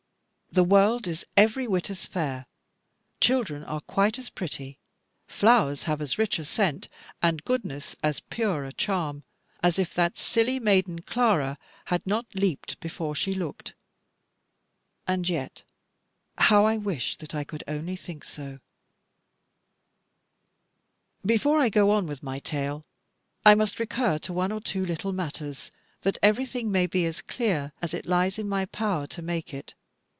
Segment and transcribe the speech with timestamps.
[0.53, 2.45] The world is every whit as fair,
[3.21, 4.77] children are quite as pretty,
[5.25, 6.89] flowers have as rich a scent,
[7.23, 9.23] and goodness as pure a charm,
[9.63, 13.75] as if that silly maiden Clara had not leaped before she looked.
[15.07, 15.63] And yet
[16.37, 18.59] how I wish that I could only think so.
[21.25, 22.83] Before I go on with my tale,
[23.45, 25.71] I must recur to one or two little matters,
[26.01, 29.75] that everything may be as clear as it lies in my power to make it.